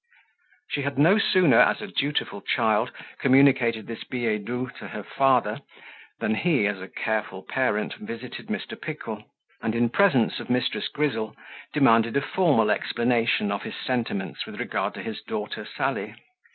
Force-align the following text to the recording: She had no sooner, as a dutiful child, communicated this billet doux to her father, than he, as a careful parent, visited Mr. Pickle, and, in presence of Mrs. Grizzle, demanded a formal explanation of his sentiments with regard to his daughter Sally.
She 0.71 0.81
had 0.81 0.97
no 0.97 1.19
sooner, 1.19 1.59
as 1.59 1.79
a 1.79 1.85
dutiful 1.85 2.41
child, 2.41 2.91
communicated 3.19 3.85
this 3.85 4.03
billet 4.03 4.45
doux 4.45 4.71
to 4.79 4.87
her 4.87 5.03
father, 5.03 5.61
than 6.19 6.33
he, 6.33 6.65
as 6.65 6.81
a 6.81 6.87
careful 6.87 7.43
parent, 7.43 7.93
visited 7.97 8.47
Mr. 8.47 8.81
Pickle, 8.81 9.29
and, 9.61 9.75
in 9.75 9.89
presence 9.89 10.39
of 10.39 10.47
Mrs. 10.47 10.91
Grizzle, 10.91 11.35
demanded 11.71 12.17
a 12.17 12.21
formal 12.21 12.71
explanation 12.71 13.51
of 13.51 13.61
his 13.61 13.75
sentiments 13.75 14.47
with 14.47 14.59
regard 14.59 14.95
to 14.95 15.03
his 15.03 15.21
daughter 15.21 15.65
Sally. 15.67 16.15